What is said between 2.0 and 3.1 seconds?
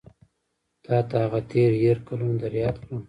کلونه در یاد کړم.